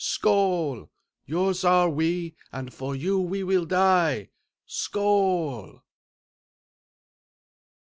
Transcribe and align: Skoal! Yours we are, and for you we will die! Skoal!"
Skoal! 0.03 0.89
Yours 1.27 1.63
we 1.63 1.67
are, 2.51 2.57
and 2.59 2.73
for 2.73 2.95
you 2.95 3.19
we 3.19 3.43
will 3.43 3.65
die! 3.67 4.29
Skoal!" 4.65 5.83